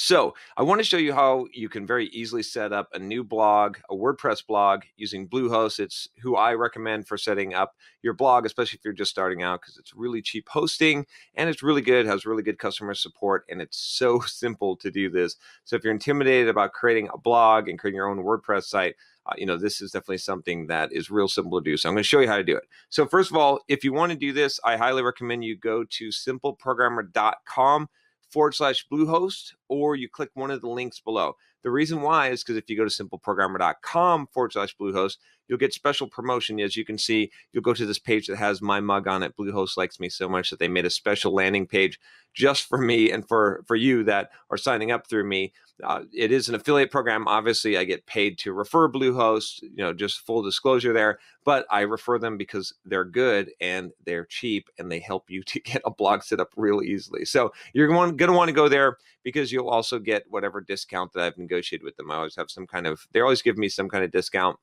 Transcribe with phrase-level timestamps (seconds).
[0.00, 3.24] So, I want to show you how you can very easily set up a new
[3.24, 5.80] blog, a WordPress blog using Bluehost.
[5.80, 9.60] It's who I recommend for setting up your blog, especially if you're just starting out,
[9.60, 13.60] because it's really cheap hosting and it's really good, has really good customer support, and
[13.60, 15.34] it's so simple to do this.
[15.64, 18.94] So, if you're intimidated about creating a blog and creating your own WordPress site,
[19.26, 21.76] uh, you know, this is definitely something that is real simple to do.
[21.76, 22.64] So I'm going to show you how to do it.
[22.88, 25.82] So first of all, if you want to do this, I highly recommend you go
[25.82, 27.88] to simpleprogrammer.com
[28.30, 31.34] forward slash Bluehost, or you click one of the links below.
[31.62, 35.16] The reason why is because if you go to simpleprogrammer.com forward slash Bluehost,
[35.48, 36.60] you'll get special promotion.
[36.60, 39.36] As you can see, you'll go to this page that has my mug on it.
[39.36, 41.98] Bluehost likes me so much that they made a special landing page
[42.32, 45.52] just for me and for for you that are signing up through me.
[45.82, 47.28] Uh, it is an affiliate program.
[47.28, 49.62] Obviously, I get paid to refer Bluehost.
[49.62, 51.18] You know, just full disclosure there.
[51.44, 55.60] But I refer them because they're good and they're cheap and they help you to
[55.64, 57.24] get a blog set up real easily.
[57.24, 61.24] So you're going to want to go there because you'll also get whatever discount that
[61.24, 62.10] I've negotiated with them.
[62.10, 63.06] I always have some kind of.
[63.12, 64.58] They always give me some kind of discount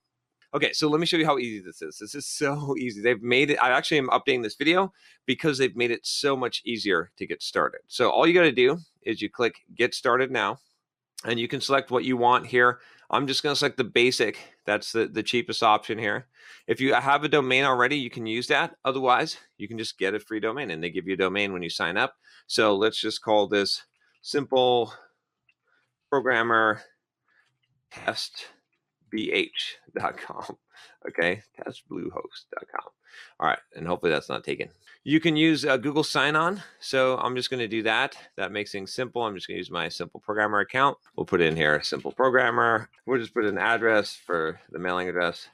[0.55, 1.97] Okay, so let me show you how easy this is.
[1.97, 3.01] This is so easy.
[3.01, 3.61] They've made it.
[3.61, 4.93] I actually am updating this video
[5.25, 7.81] because they've made it so much easier to get started.
[7.87, 10.59] So all you got to do is you click Get Started Now,
[11.23, 12.79] and you can select what you want here.
[13.09, 14.37] I'm just going to select the basic.
[14.65, 16.25] That's the, the cheapest option here.
[16.67, 18.75] If you have a domain already, you can use that.
[18.83, 21.61] Otherwise, you can just get a free domain, and they give you a domain when
[21.61, 22.15] you sign up.
[22.47, 23.83] So let's just call this
[24.21, 24.91] Simple
[26.09, 26.81] Programmer
[27.91, 28.47] Test
[29.15, 30.57] bh.com.
[31.07, 32.91] Okay, that's bluehost.com.
[33.39, 34.69] All right, and hopefully that's not taken.
[35.03, 36.61] You can use uh, Google Sign On.
[36.79, 38.17] So I'm just going to do that.
[38.37, 39.21] That makes things simple.
[39.21, 40.97] I'm just going to use my Simple Programmer account.
[41.15, 42.89] We'll put in here Simple Programmer.
[43.05, 45.47] We'll just put an address for the mailing address.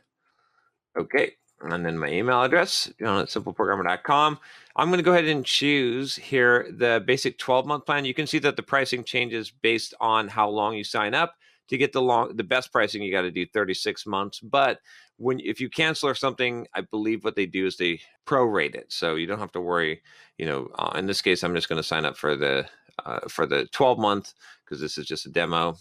[0.98, 4.40] Okay, and then my email address, john at simpleprogrammer.com.
[4.76, 8.06] I'm going to go ahead and choose here the basic 12 month plan.
[8.06, 11.36] You can see that the pricing changes based on how long you sign up
[11.72, 14.80] to get the long the best pricing you got to do 36 months but
[15.16, 18.92] when if you cancel or something i believe what they do is they prorate it
[18.92, 20.02] so you don't have to worry
[20.38, 22.66] you know uh, in this case i'm just going to sign up for the
[23.06, 24.34] uh, for the 12 month
[24.66, 25.76] because this is just a demo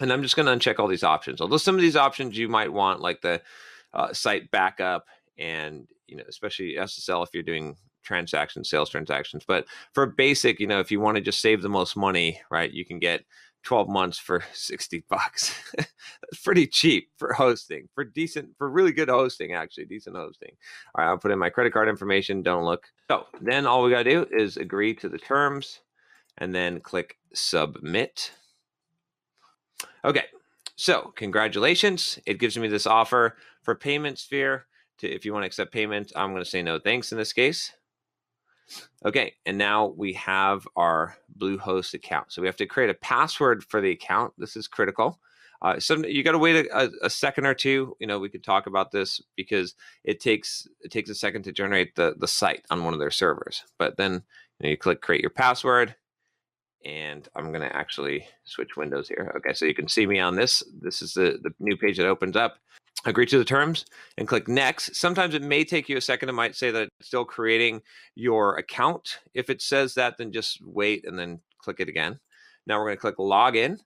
[0.00, 1.40] and i'm just going to uncheck all these options.
[1.40, 3.40] Although some of these options you might want like the
[3.94, 5.06] uh, site backup
[5.38, 7.76] and you know especially ssl if you're doing
[8.06, 11.68] transactions sales transactions but for basic you know if you want to just save the
[11.68, 13.24] most money right you can get
[13.66, 15.54] 12 months for 60 bucks.
[15.76, 20.52] That's pretty cheap for hosting, for decent, for really good hosting, actually, decent hosting.
[20.94, 22.42] All right, I'll put in my credit card information.
[22.42, 22.86] Don't look.
[23.10, 25.80] So then all we got to do is agree to the terms
[26.38, 28.30] and then click submit.
[30.04, 30.26] Okay,
[30.76, 32.18] so congratulations.
[32.24, 34.66] It gives me this offer for payment sphere.
[34.98, 37.32] To, if you want to accept payment, I'm going to say no thanks in this
[37.32, 37.72] case.
[39.04, 42.32] Okay, and now we have our Bluehost account.
[42.32, 44.32] So we have to create a password for the account.
[44.38, 45.20] This is critical.
[45.62, 47.96] Uh, so you got to wait a, a, second or two.
[47.98, 49.74] You know, we could talk about this because
[50.04, 53.10] it takes it takes a second to generate the the site on one of their
[53.10, 53.64] servers.
[53.78, 54.20] But then you,
[54.60, 55.94] know, you click create your password,
[56.84, 59.32] and I'm going to actually switch windows here.
[59.38, 60.62] Okay, so you can see me on this.
[60.80, 62.58] This is the the new page that opens up
[63.10, 63.84] agree to the terms
[64.18, 64.96] and click next.
[64.96, 66.28] Sometimes it may take you a second.
[66.28, 67.82] It might say that it's still creating
[68.14, 69.20] your account.
[69.34, 72.18] If it says that, then just wait and then click it again.
[72.66, 73.78] Now we're going to click login.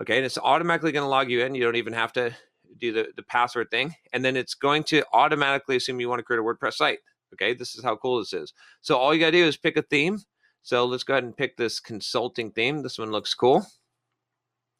[0.00, 1.54] Okay, and it's automatically going to log you in.
[1.54, 2.34] You don't even have to
[2.78, 3.94] do the, the password thing.
[4.12, 6.98] And then it's going to automatically assume you want to create a WordPress site.
[7.34, 8.52] Okay, this is how cool this is.
[8.82, 10.20] So all you got to do is pick a theme.
[10.62, 12.82] So let's go ahead and pick this consulting theme.
[12.82, 13.66] This one looks cool.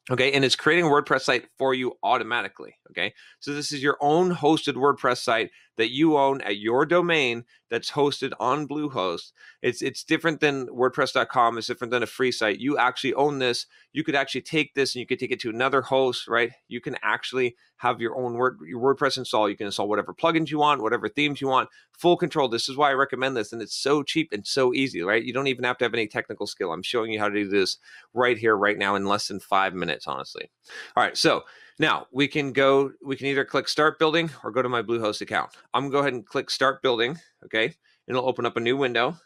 [0.09, 2.75] Okay, and it's creating a WordPress site for you automatically.
[2.91, 7.45] Okay, so this is your own hosted WordPress site that you own at your domain
[7.69, 9.31] that's hosted on Bluehost.
[9.61, 11.57] It's it's different than WordPress.com.
[11.57, 12.59] It's different than a free site.
[12.59, 13.65] You actually own this.
[13.93, 16.51] You could actually take this and you could take it to another host, right?
[16.67, 19.49] You can actually have your own Word your WordPress install.
[19.49, 21.69] You can install whatever plugins you want, whatever themes you want.
[21.93, 22.47] Full control.
[22.47, 25.23] This is why I recommend this, and it's so cheap and so easy, right?
[25.23, 26.71] You don't even have to have any technical skill.
[26.71, 27.77] I'm showing you how to do this
[28.13, 30.49] right here, right now, in less than five minutes, honestly.
[30.95, 31.43] All right, so
[31.79, 35.21] now we can go, we can either click start building or go to my Bluehost
[35.21, 35.51] account.
[35.73, 37.65] I'm gonna go ahead and click start building, okay?
[37.65, 39.17] And it'll open up a new window.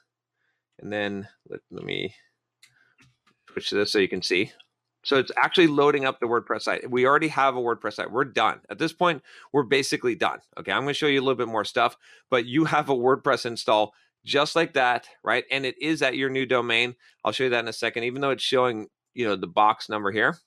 [0.79, 2.15] And then let, let me
[3.51, 4.51] switch this so you can see.
[5.03, 6.89] So it's actually loading up the WordPress site.
[6.89, 8.11] We already have a WordPress site.
[8.11, 8.61] We're done.
[8.69, 10.39] At this point, we're basically done.
[10.59, 10.71] Okay.
[10.71, 11.97] I'm to show you a little bit more stuff,
[12.29, 13.93] but you have a WordPress install
[14.23, 15.45] just like that, right?
[15.49, 16.95] And it is at your new domain.
[17.25, 19.89] I'll show you that in a second, even though it's showing, you know, the box
[19.89, 20.37] number here.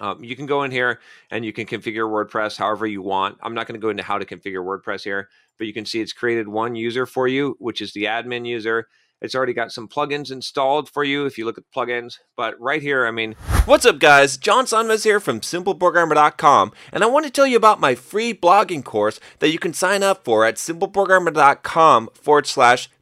[0.00, 1.00] Um, you can go in here
[1.30, 3.38] and you can configure WordPress however you want.
[3.42, 5.28] I'm not going to go into how to configure WordPress here,
[5.58, 8.88] but you can see it's created one user for you, which is the admin user.
[9.22, 12.18] It's already got some plugins installed for you if you look at the plugins.
[12.36, 13.34] But right here, I mean,
[13.66, 14.36] What's up, guys?
[14.36, 18.84] John Sonmez here from SimpleProgrammer.com, and I want to tell you about my free blogging
[18.84, 22.88] course that you can sign up for at SimpleProgrammer.com forward slash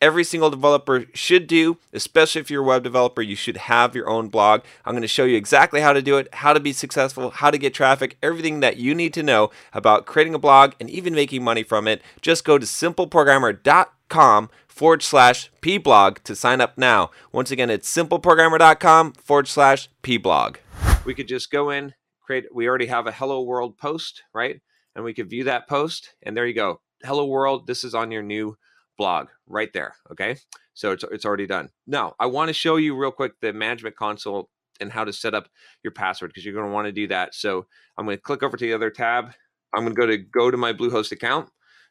[0.00, 3.22] every single developer should do, especially if you're a web developer.
[3.22, 4.62] You should have your own blog.
[4.84, 7.50] I'm going to show you exactly how to do it, how to be successful, how
[7.50, 11.14] to get traffic, everything that you need to know about creating a blog and even
[11.14, 12.02] making money from it.
[12.20, 17.10] Just go to simpleprogrammer.com forward slash pblog to sign up now.
[17.32, 20.56] Once again, it's simpleprogrammer.com forward slash pblog.
[21.04, 24.60] we could just go in, create, we already have a hello world post, right?
[24.94, 26.14] And we could view that post.
[26.22, 26.80] And there you go.
[27.04, 27.66] Hello world.
[27.66, 28.56] This is on your new
[28.98, 29.94] blog right there.
[30.12, 30.36] Okay.
[30.74, 31.70] So it's, it's already done.
[31.86, 34.50] Now, I want to show you real quick the management console
[34.80, 35.48] and how to set up
[35.82, 37.34] your password because you're going to want to do that.
[37.34, 37.66] So
[37.96, 39.32] I'm going to click over to the other tab.
[39.74, 41.48] I'm going to go to go to my Bluehost account.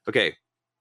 [0.08, 0.36] Okay.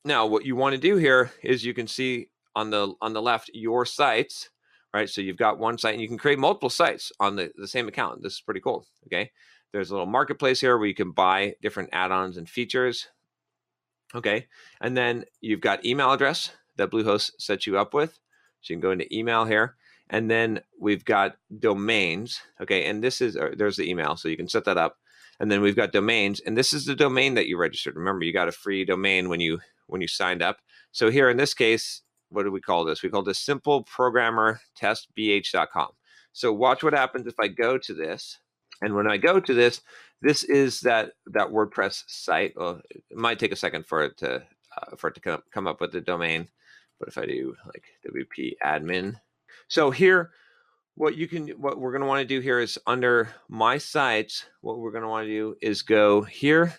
[0.05, 3.21] Now, what you want to do here is you can see on the on the
[3.21, 4.51] left your sites,
[4.95, 5.11] right?
[5.11, 7.89] So you've got one site and you can create multiple sites on the, the same
[7.89, 8.23] account.
[8.23, 8.87] This is pretty cool.
[9.07, 9.31] Okay.
[9.73, 13.09] There's a little marketplace here where you can buy different add-ons and features.
[14.15, 14.47] Okay.
[14.81, 18.19] And then you've got email address that Bluehost sets you up with.
[18.61, 19.77] So you can go into email here.
[20.09, 22.41] And then we've got domains.
[22.61, 22.85] Okay.
[22.85, 24.17] And this is, or there's the email.
[24.17, 24.99] So you can set that up.
[25.39, 26.41] And then we've got domains.
[26.41, 27.97] And this is the domain that you registered.
[27.97, 30.59] Remember, you got a free domain when you when you signed up.
[30.93, 33.03] So here in this case, what do we call this?
[33.03, 35.89] We call this simple programmer test bh.com.
[36.33, 38.39] So watch what happens if I go to this.
[38.83, 39.81] And when I go to this,
[40.23, 42.55] this is that that WordPress site.
[42.57, 44.43] Well, it might take a second for it to
[44.77, 46.49] uh, for it to come, come up with the domain.
[46.99, 49.21] But if I do like WP admin,
[49.69, 50.31] so here,
[50.95, 54.47] what you can what we're going to want to do here is under my sites.
[54.61, 56.79] What we're going to want to do is go here,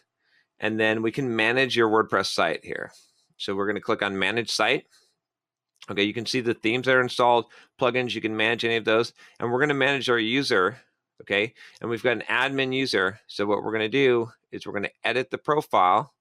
[0.60, 2.92] and then we can manage your WordPress site here.
[3.38, 4.86] So we're going to click on manage site.
[5.90, 7.46] Okay, you can see the themes that are installed,
[7.80, 9.14] plugins, you can manage any of those.
[9.40, 10.78] And we're going to manage our user
[11.22, 11.54] okay?
[11.81, 13.19] And we've got an admin user.
[13.28, 16.14] So what we're going to do is we're going to edit the profile.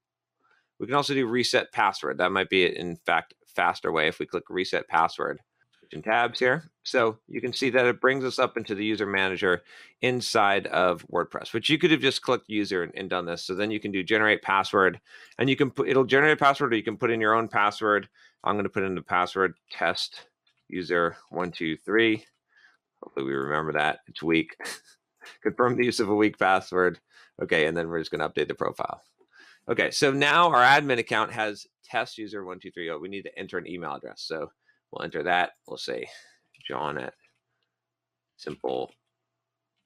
[0.78, 2.18] We can also do reset password.
[2.18, 5.40] That might be, in fact, faster way if we click reset password.
[5.78, 6.70] Switching tabs here.
[6.82, 9.62] So you can see that it brings us up into the user manager
[10.02, 13.44] inside of WordPress, which you could have just clicked user and, and done this.
[13.44, 15.00] So then you can do generate password
[15.38, 17.48] and you can put, it'll generate a password or you can put in your own
[17.48, 18.08] password.
[18.44, 20.26] I'm going to put in the password test
[20.68, 22.24] user one, two, three.
[23.02, 24.00] Hopefully we remember that.
[24.06, 24.56] It's weak.
[25.42, 26.98] Confirm the use of a weak password.
[27.42, 29.02] Okay, and then we're just going to update the profile.
[29.68, 33.00] Okay, so now our admin account has test user 1230.
[33.02, 34.22] We need to enter an email address.
[34.22, 34.50] So
[34.90, 35.52] we'll enter that.
[35.66, 36.08] We'll say
[36.66, 37.14] John at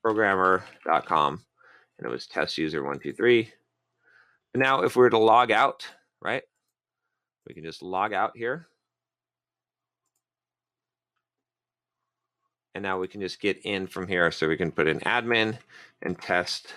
[0.04, 1.44] simpleprogrammer.com.
[1.98, 3.52] And it was test user 123.
[4.54, 5.86] And now if we were to log out,
[6.20, 6.42] right?
[7.46, 8.69] We can just log out here.
[12.74, 14.30] And now we can just get in from here.
[14.30, 15.58] So we can put in admin
[16.02, 16.74] and test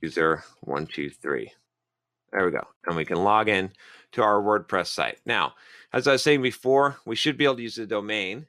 [0.00, 1.52] user one, two, three.
[2.32, 2.66] There we go.
[2.86, 3.70] And we can log in
[4.12, 5.18] to our WordPress site.
[5.26, 5.52] Now,
[5.92, 8.46] as I was saying before, we should be able to use the domain.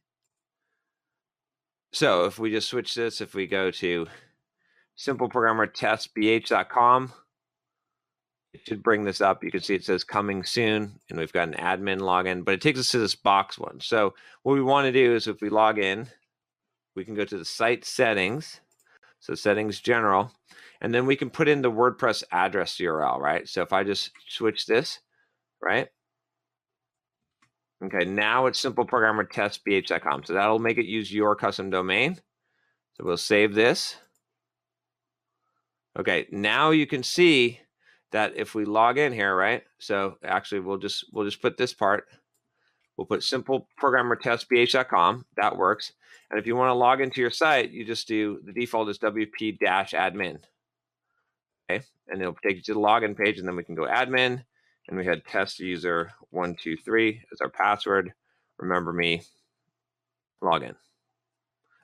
[1.91, 4.07] So if we just switch this, if we go to
[4.97, 7.13] simpleprogrammertestbh.com,
[8.65, 9.43] should bring this up.
[9.43, 12.62] You can see it says coming soon, and we've got an admin login, but it
[12.62, 13.79] takes us to this box one.
[13.81, 16.07] So what we want to do is if we log in,
[16.95, 18.60] we can go to the site settings.
[19.19, 20.33] So settings general,
[20.81, 23.48] and then we can put in the WordPress address URL, right?
[23.48, 25.00] So if I just switch this,
[25.62, 25.88] right?
[27.81, 30.25] Okay, now it's simpleprogrammertestbh.com.
[30.25, 32.19] So that'll make it use your custom domain.
[32.95, 33.95] So we'll save this.
[35.98, 37.62] Okay, now you can see
[38.13, 39.63] that if we log in here, right?
[39.79, 42.05] So actually we'll just we'll just put this part.
[42.96, 45.25] We'll put simple programmer test simpleprogrammertestbh.com.
[45.36, 45.93] That works.
[46.29, 49.00] And if you want to log into your site, you just do the default is
[49.00, 50.39] wp-admin.
[51.70, 54.43] Okay, and it'll take you to the login page, and then we can go admin,
[54.88, 58.13] and we had test user one two three as our password.
[58.60, 59.24] remember me,
[60.41, 60.75] log in.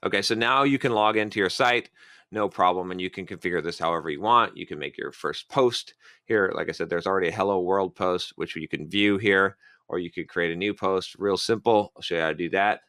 [0.06, 1.90] Okay, so now you can log into your site,
[2.32, 4.56] no problem, and you can configure this however you want.
[4.56, 5.96] You can make your first post
[6.26, 6.52] here.
[6.56, 9.58] Like I said, there's already a hello world post, which you can view here,
[9.88, 11.16] or you could create a new post.
[11.18, 11.92] Real simple.
[11.96, 12.82] I'll show you how to do that.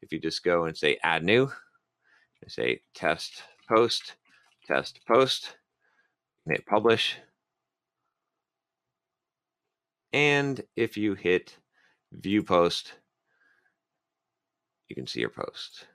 [0.00, 1.50] If you just go and say add new,
[2.48, 4.14] say test post,
[4.66, 5.56] test post,
[6.46, 7.16] and hit publish.
[10.12, 11.58] And if you hit
[12.12, 12.94] view post,
[14.88, 15.86] you can see your post.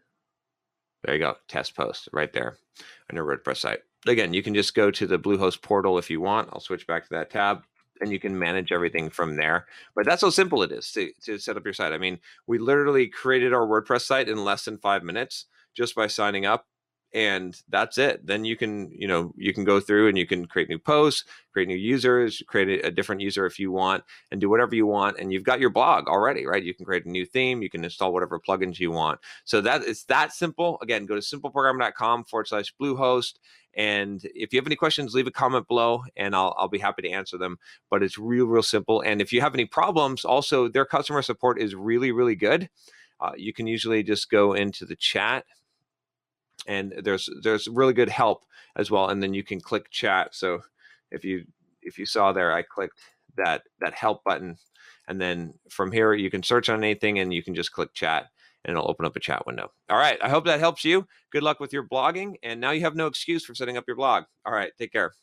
[1.04, 2.58] There you go, test post right there
[3.10, 3.80] on your WordPress site.
[4.08, 6.50] Again, you can just go to the Bluehost portal if you want.
[6.52, 7.64] I'll switch back to that tab
[8.02, 9.68] and you can manage everything from there.
[9.96, 11.94] But that's how simple it is to, to set up your site.
[11.94, 16.08] I mean, we literally created our WordPress site in less than five minutes just by
[16.08, 16.66] signing up
[17.14, 18.26] and that's it.
[18.26, 21.26] Then you can you know you can go through and you can create new posts
[21.52, 25.18] create new users create a different user if you want and do whatever you want
[25.20, 26.64] and you've got your blog already right?
[26.64, 29.20] You can create a new theme you can install whatever plugins you want.
[29.44, 30.80] So that it's that simple.
[30.82, 33.34] Again go to simpleprogrammer.com forward slash bluehost
[33.74, 37.02] and if you have any questions leave a comment below and I'll, I'll be happy
[37.04, 37.58] to answer them
[37.90, 41.60] but it's real real simple and if you have any problems also their customer support
[41.60, 42.70] is really really good.
[43.20, 45.46] Uh, you can usually just go into the chat
[46.68, 48.44] and there's there's really good help
[48.76, 50.34] as well and then you can click chat.
[50.36, 50.62] So
[51.12, 51.46] if you
[51.82, 53.00] if you saw there i clicked
[53.38, 54.56] that that help button
[55.08, 58.28] and then from here you can search on anything and you can just click chat
[58.64, 59.72] and it'll open up a chat window.
[59.90, 61.08] All right i hope that helps you.
[61.32, 63.96] Good luck with your blogging and now you have no excuse for setting up your
[63.96, 64.24] blog.
[64.46, 65.14] All right take care